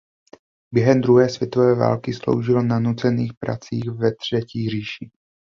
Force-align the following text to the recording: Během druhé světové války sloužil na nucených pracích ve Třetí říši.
Během 0.73 1.01
druhé 1.01 1.29
světové 1.29 1.75
války 1.75 2.13
sloužil 2.13 2.61
na 2.63 2.79
nucených 2.79 3.33
pracích 3.39 3.89
ve 3.91 4.15
Třetí 4.15 4.69
říši. 4.69 5.11